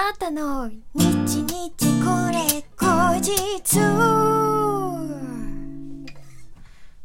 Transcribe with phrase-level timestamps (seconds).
[0.00, 1.72] あなたの日日
[2.04, 3.80] これ後日。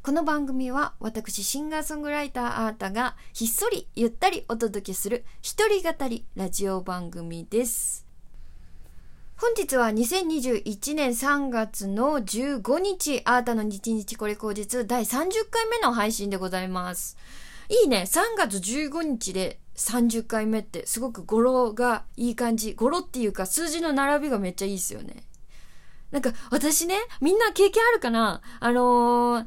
[0.03, 8.05] この番組は私シンガーソングライターあーたがひっそりゆったりお届けする一人語りラジオ番組です。
[9.37, 17.17] 本日は2021年3月の15日あーたの日日これ後日第30回目の配信でございます。
[17.69, 22.73] いいね3月15日で30回目ってすごく語呂がいい感じ。
[22.73, 25.23] 語呂っていうか数字の並びがめっちゃいいっすよね。
[26.11, 28.41] なんか私ね、みんな経験あるかな？
[28.59, 29.45] あのー、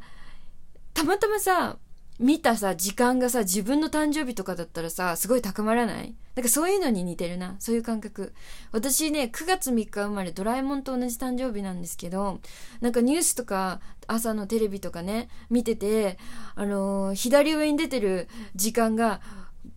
[0.94, 1.78] たまたまさ、
[2.18, 6.16] 見たさ、時間がさ、自分の誕生日とかだったらさ、すごい高まらない？
[6.34, 7.54] なんかそういうのに似てるな。
[7.60, 8.34] そういう感覚。
[8.72, 12.40] 私ね、9月3日生まれドラえもんと同じ誕生日なんですけど、
[12.80, 16.18] なんかニュースとか朝のテレビとかね、見てて、
[16.56, 19.20] あのー、左上に出てる時間が、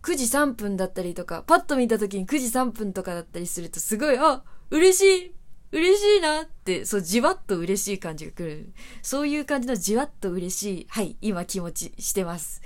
[0.02, 5.34] 9時3分だったりとか、パッと見た時に9時3分とかだったりするとすごい、あ、嬉しい
[5.72, 8.72] 嬉しいなって、そう、じわっと嬉しい感じが来る。
[9.02, 12.60] そういう感じのじわっと嬉しい、はい、今気持ちしてます。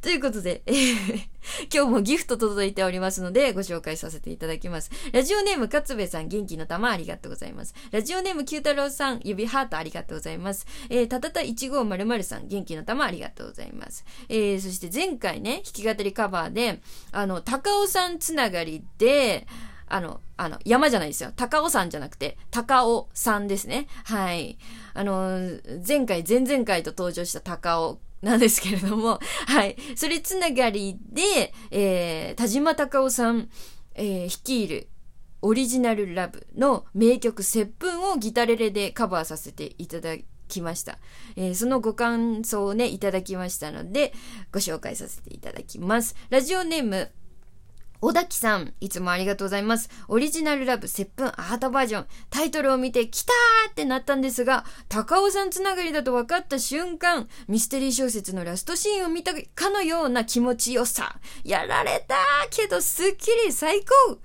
[0.00, 1.28] ということで、えー、
[1.72, 4.90] 今日もギフト届いておりますので、ご紹介させていただきます。
[5.12, 7.74] ラジオネーム、かつべさん、元気の玉ありがとうございます。
[7.92, 10.66] ラジオネーム、九太郎さん、指ハートありがとうございます。
[10.90, 14.04] えー、たたた1500さん、元気の玉ありがとうございます。
[14.28, 16.80] えー、そして前回ね、弾き語りカバーで、
[17.12, 19.46] あの、高尾さんつながりで、
[19.90, 21.32] あの、あの、山じゃないですよ。
[21.34, 23.86] 高尾山じゃなくて、高尾山ですね。
[24.04, 24.58] はい。
[24.94, 29.76] あの、前回、前々回と登場した高尾なんですけれども、 はい。
[29.96, 33.48] それつながりで、えー、田島高尾さん、
[33.94, 34.88] えー、率いる
[35.40, 40.16] オリジナルラブの名曲、接吻をギタレレでカバーさせていただ
[40.48, 40.98] きました。
[41.36, 44.12] えー、そのご感想をね、いただきましたので、
[44.52, 46.16] ご紹介させていただきます。
[46.30, 47.10] ラジオネーム、
[48.00, 49.90] 小滝さん、いつもありがとうございます。
[50.06, 52.06] オリジナルラブ、接吻、アートバージョン。
[52.30, 61.18] タイトルを見て、来たーってなったんですが、高尾さんつながりだと分かった瞬間、ミステリー小説のラストシーンを見たかのような気持ちよさ。
[61.42, 62.18] やられたー
[62.50, 64.18] けど、すっきり最高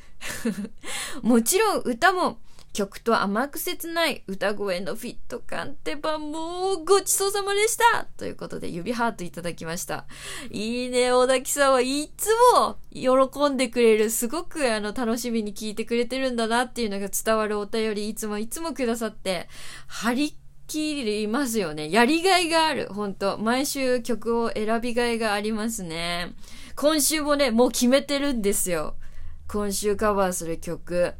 [1.27, 2.37] もちろん歌も、
[2.73, 10.05] 曲と甘く切ない歌声のフィット感ってばもうごちそうさまでしたということで指ハートいただきました。
[10.49, 19.47] いいね、小滝さんはいつも喜んでくれる、すごくあの楽しみに聞いてくれてるんだなっていうのが伝わるお便りいつもいつもくださって、
[19.87, 21.91] 張り切りますよね。
[21.91, 22.87] やりがいがある。
[22.91, 26.33] 本当毎週曲を選びがいがありますね。
[26.75, 28.95] 今週もね、もう決めてるんですよ。
[29.47, 31.13] 今週カバーする曲。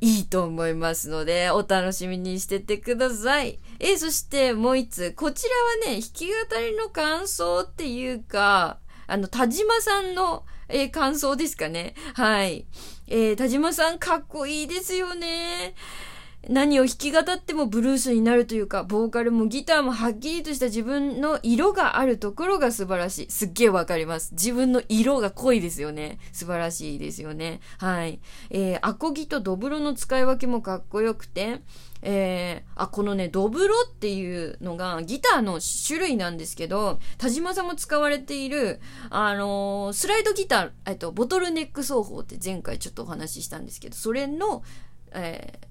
[0.00, 3.58] いいと思いますので、お楽しみにしててください。
[3.80, 5.12] えそしてもう一つ。
[5.12, 5.44] こち
[5.84, 11.94] らはね、弾き語りの感想っていうか、あの、田島さんの、えー、感想ですかね。
[12.14, 12.66] はい。
[13.08, 15.74] えー、田島さんかっこいいですよね。
[16.48, 23.30] 何を弾き語ってもブルースになるというか、ボーカルもギターもはっきりとした自分の色があるところが素晴らしい。
[23.30, 24.32] すっげえわかります。
[24.32, 26.18] 自分の色が濃いですよね。
[26.32, 27.60] 素晴らしいですよね。
[27.78, 28.20] はい。
[28.50, 31.60] えー、アコギとドブロの使い分けもかっこよくて、
[32.00, 44.62] えー、あ、このね、ドブロっていうのがギターの種類なんですけど、田島さんも使われている、あのー、スライドギター、えっと、ボトルネック奏法って前回ちょっとお話ししたんですけど、それの、
[45.12, 45.67] えー、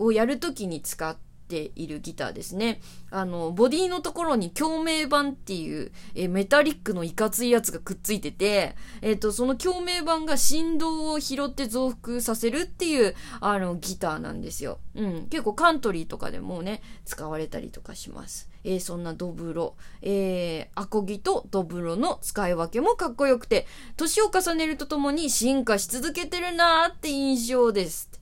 [0.00, 1.16] をやるときに使っ
[1.50, 2.80] ているギターですね。
[3.10, 14.78] あの、ボディのところに共鳴板っていう、えメタリックのいかついやつがくっついてて、えっ、ー、と、その共鳴板が振動を拾って増幅させるっていう、あの、ギターなんですよ。
[14.94, 15.26] うん。
[15.26, 18.48] 結構カントリーとかでもね、使われたりとかします。
[18.62, 28.19] えー、そんなドブロ、えー、アコギとドブロの使い分けもかっこよくて、年を重ねるとともに進化し続けてるなーって印象です。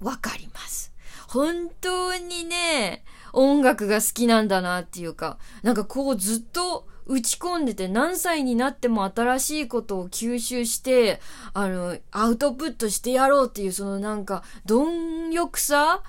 [0.00, 0.92] わかります。
[1.28, 11.20] 本当にね、音楽が好きなんだなっていうか、なんかこうずっと打ち込んでて何歳になっても新しいことを吸収して、
[11.52, 16.02] あの、アウトプットしてやろうっていうそのなんか、貪欲さ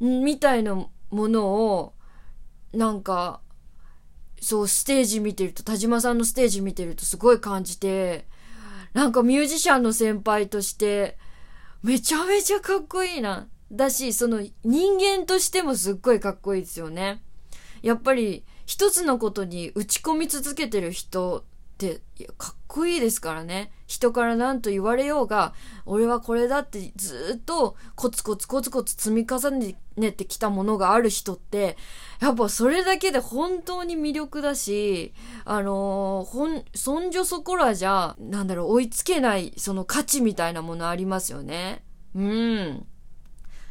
[0.00, 0.74] みたいな
[1.10, 1.94] ものを、
[2.72, 3.40] なんか、
[4.40, 8.26] そう、ステージ見てると、田島さんのステージ見てるとすごい感じて、
[8.92, 11.18] なんかミュージシャンの先輩として、
[11.84, 13.46] めちゃめちゃかっこいいな。
[13.70, 17.22] だし、その人間としてもすっごいかっこいいですよね。
[17.82, 21.44] やっぱり一つのことに打ち込み続けてる人
[21.74, 22.00] って
[22.38, 23.72] かっこいいですからね。
[23.86, 25.52] 人から何と言われようが、
[25.84, 29.50] 俺はこれだってずっとコツコツコツコツ積み重
[29.96, 31.76] ねてきたものがある人って、
[32.20, 35.12] やっぱそれだけで本当に魅力だし、
[35.44, 41.84] あのー、ほん、そんじょそこらじゃ、なんだろう、追いつけないその価値みたいなものありますよね。
[42.14, 42.86] うん。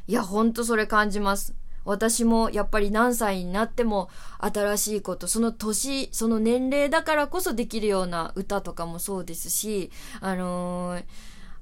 [0.08, 1.56] いや、ほんとそれ感じます。
[1.86, 4.10] 私もやっぱり何歳になっても
[4.40, 9.92] 新しいこと、その年、その年齢だからこそできるような歌とかもそうですし、
[10.22, 11.04] あのー、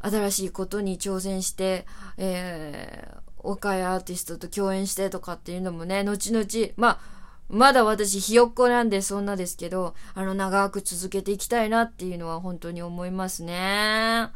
[0.02, 1.86] 新しいことに挑戦して、
[2.18, 6.46] えー、岡谷アーティストと共演してとかっていうのもね、後々、
[6.78, 14.30] まあ、まだ私ひよっこなんでそんなですけど、あの長く続けていきたいなっていうのは本当に思いますね。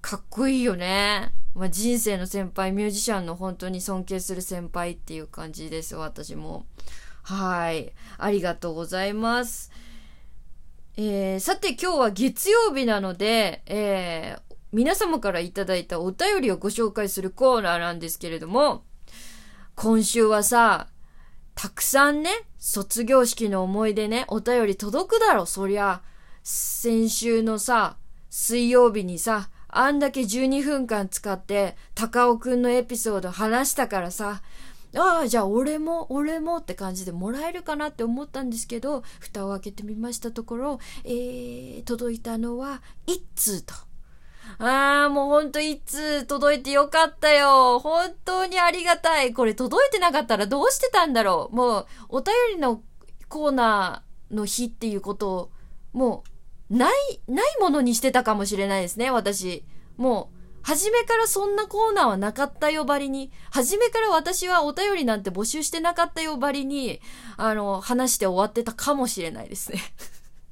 [0.00, 1.32] かっこいいよね。
[1.54, 6.66] まあ、人生の先輩、ミュージシャンの本当に尊敬する先輩っていう感じです、私も。
[7.22, 7.92] はい。
[8.18, 9.72] ありがとうございます。
[10.96, 18.84] えー、さて今日は月曜日なので、えー、皆様からいただいたお便りをご紹介するコーナーなんですけれども、
[19.74, 20.88] 今週はさ、
[21.54, 26.02] たくさんね、卒業式の思い出ね、お便り届くだろ、そりゃ。
[26.42, 27.96] 先週のさ、
[28.30, 34.42] 水曜日にさ、あんだけ12分間使って、高尾くんのエピソード話したからさ、
[34.94, 43.74] ああ、じゃあ俺も、俺もって感じでもらえるかなって思ったんですけど、蓋を開けてみましたところ、えー、届いたのは、一通と。
[44.58, 47.78] ああ、もうほんと一通届いてよかったよ。
[47.80, 49.34] 本当にありがたい。
[49.34, 51.56] これ届いてなかったらどうしてたんだろう。
[51.56, 52.80] もう、お便りの
[53.28, 55.50] コーナーの日っていうことを、
[55.92, 56.30] もう、
[56.70, 59.64] ない、ないものにしてたかもしれないですね、私。
[59.96, 67.00] もう、初めからそんなコーナーはなかったよばりに、初めから私はお便りなんて募集してなかったよばりに、
[67.36, 69.80] あの、話して終わってたかもしれないですね。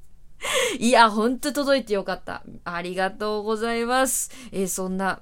[0.79, 2.43] いや、ほんと届いてよかった。
[2.63, 4.31] ありがとうございます。
[4.53, 5.19] えー、そんな、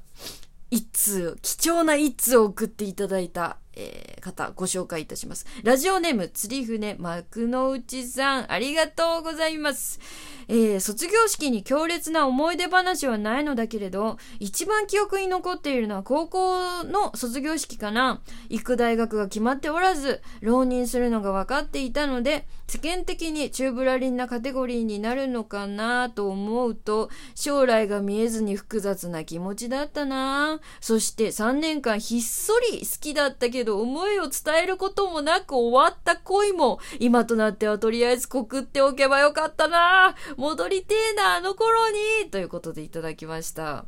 [0.70, 5.46] 一通、貴重な一通を送っていただいた、えー、方、ご紹介いたします。
[5.64, 10.00] ラジオネーム、釣り船、幕の内さん、ありがとうございます。
[10.48, 18.22] えー、卒業式に強烈な思い出話はないのだけれど、一番記憶に残っているのは高校の卒業式かな。
[18.50, 41.90] 行く大学が決まっておらず、浪人するのが分かっていたので、世間的にチューブラリンなカテゴリーになるのかなと思うと、将来が見えずに複雑な気持ちだったなそして3年間ひっそり好きだったけど、ど思いを伝えることもなく終わった恋も、今となってはとりあえず告っておけばよかったな戻りてえな、あの頃
[42.24, 43.86] にということでいただきました。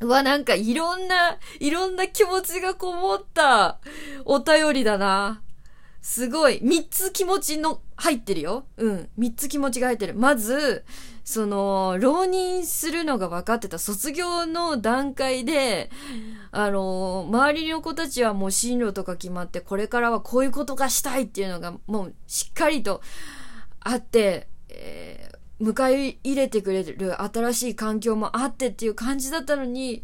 [0.00, 3.78] うわ、なんかいろんな、いろんな気持ちがこもった
[4.24, 5.42] お便りだな。
[6.02, 6.60] すごい。
[6.62, 8.66] 三つ気持ちの入ってるよ。
[8.76, 9.08] うん。
[9.16, 10.14] 三つ気持ちが入ってる。
[10.14, 10.84] まず、
[11.26, 15.90] その、浪人するのが分かってた卒業の段階で、
[16.52, 23.02] あの、周りの子たちはもう進路とか決まって、これからはこういうことがしたいっていうのがもうしっかりと
[23.80, 30.02] あって、えー迎え入れてくれる新しい環境もあってっていう感じだったのに、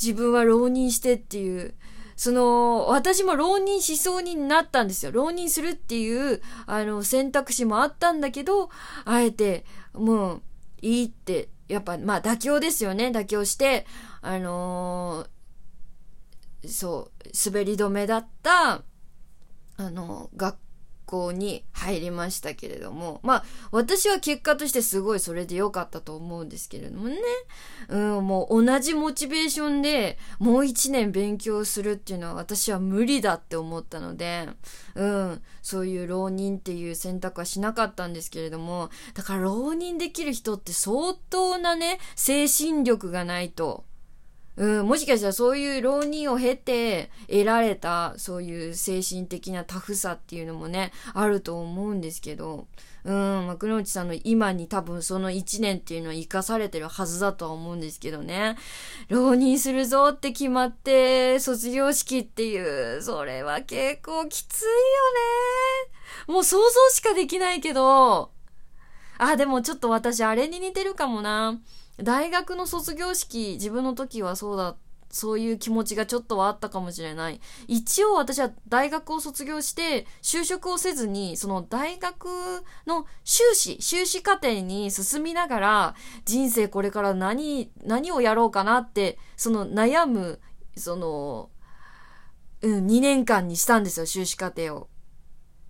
[0.00, 1.74] 自分は浪人してっていう、
[2.14, 5.10] その、私も浪人しそうになったんですよ。
[5.10, 8.70] 浪人するっていう、あの、選択肢もあったんだけど、
[9.04, 9.64] あえて、
[9.94, 10.42] もう、
[10.84, 13.06] いいって、やっぱ、まあ、妥協ですよね。
[13.06, 13.86] 妥協して、
[14.20, 18.82] あのー、そう、滑り止めだった、
[19.76, 20.56] あの、学
[21.06, 27.16] 校に入りましたけれども、まあ、私は結果としてすごいそれで良かったと思うんですけれどもね。
[27.88, 34.48] うん、もう同じモチベーションでもう一年勉強するっていうのは私は無理だって思ったので、
[34.94, 43.84] うん、そういう浪人っていう選択はしなかったんですけれども、だから浪人できる人って相当なね、精神力がないと、
[44.56, 52.66] うん、もしかしたらそういう浪人を経て得られたそういう精神的なタフさっていうのもね、あると思うんですけど、
[53.04, 58.56] うん、幕内さんの今に多分その1年っていうのは生かされてるはずだとは思うんですけどね。
[59.08, 64.70] 浪人するぞって決まって卒業式っていう、それは結構きついよ
[66.28, 66.32] ね。
[66.32, 68.30] もう想像しかできないけど、
[69.18, 71.60] あ、でもちょっと私あれに似てるかもな。
[72.02, 74.76] 大学の卒業式、自分の時はそうだ、
[75.10, 77.40] そういう気持ちがちょっとはあったかもしれない。
[77.68, 82.26] 一応私は大学を卒業して、就職をせずに、その大学
[82.86, 90.40] の修士、修士課程に進みながら、人生これから何、何をやろうかなって、その悩む、
[90.76, 91.50] その、
[92.62, 94.88] うん、2年間にしたんですよ、修士課程を。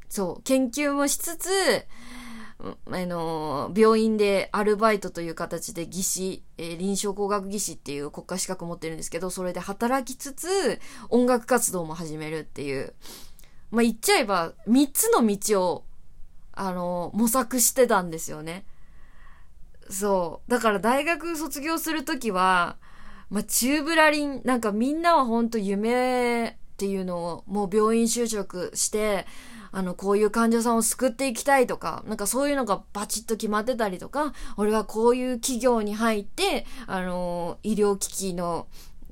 [0.09, 1.51] そう、研究もしつつ、
[2.87, 10.81] あの、病院でアルバイトという形で技師、えー、臨床工学技師っていう国家資格持ってるんですけど、それで働きつつ、
[11.11, 12.95] 音楽活動も始めるっていう。
[13.71, 15.85] まあ、言っちゃえば、三つの道を、
[16.53, 18.65] あの、模索してたんですよね。
[19.91, 20.51] そう。
[20.51, 22.77] だから大学卒業するときは、
[23.31, 29.27] まあ、チューブラリン、なんかみんなは本当夢っていうのをもう病院就職して、
[29.75, 38.69] あの、こういう患者さんを救っていきたいとか、なんかそういうのがバチッと決まってたりとか、俺はこういう企業に入って、あの、医療機器の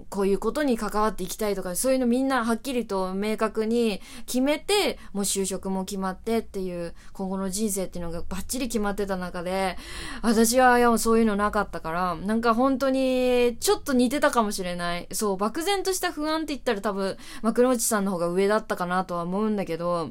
[0.08, 9.76] こういうことに関わっていきたいとか、そういうのみんなはっきりと明確に決めて、もう就職も決まってっていう、今後の人生っていうのがバッチリ決まってた中で、
[10.22, 15.08] 私はいや、そういうのなかったから、なんか本当に、ちょっと似てたかもしれない。
[15.12, 20.10] そう、漠然とした不安って言ったら多分、幕内さんの方が上だったかなとは思うんだけど、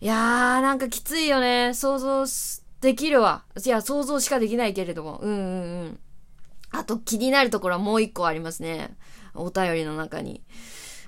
[0.00, 0.16] いやー、
[0.60, 1.74] なんかきついよね。
[1.74, 2.24] 想像
[2.80, 3.42] できるわ。
[3.64, 5.18] いや、想像しかできないけれども。
[5.18, 5.98] うんうんうん。
[6.70, 8.96] あと気になるところはもう一個ありますね。
[9.34, 10.42] お便りの中に。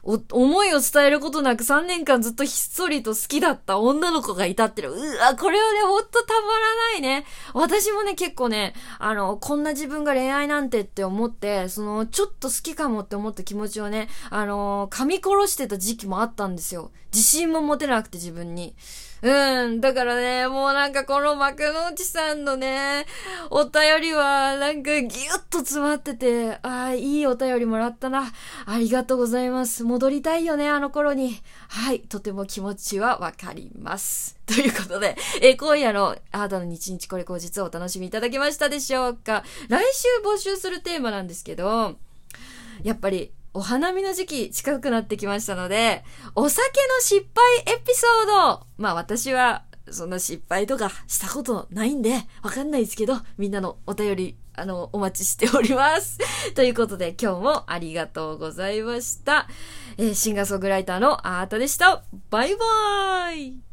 [0.02, 4.92] お、思いを伝えることなく3年間ずっとひっそりと好きだった女の子がいたってる。
[4.92, 7.25] うわ、これはね、ほんとたまらないね。
[7.54, 16.90] 私もね、結構ね、あの、こんな自分が恋愛なんてって思って、その、ちょっと好きかもって思った気持ちをね、あの、噛み殺してた時期もあったんですよ。
[17.12, 18.75] 自信も持てなくて自分に。
[19.22, 19.80] うん。
[19.80, 23.06] だからね、もうなんかこの幕の内さんのね、
[23.50, 28.32] お便りはなんかギュッと詰まってて、ああ、いいお便りもらったな。
[28.66, 29.84] ありがとうございます。
[29.84, 31.36] 戻りたいよね、あの頃に。
[31.68, 32.00] はい。
[32.00, 34.38] とても気持ちはわかります。
[34.46, 41.96] ということで、え今夜のあなたの日日これ後日をお楽しみいただけましたでしょうか来週募集するテーマなんですけど、
[42.82, 46.04] やっぱりお花見の時期近くなってきましたので、
[46.35, 48.26] お酒の失敗エピソー
[48.59, 56.19] ドまあ私はそんな失敗とかしたことないんで、わかんないですけど、みんなのお便り、あの、お待ちしております。
[56.54, 59.49] ということで今日もありがとうございました。
[59.97, 62.04] えー、シンガーソングライターのアートでした。
[62.30, 63.69] バイバーイ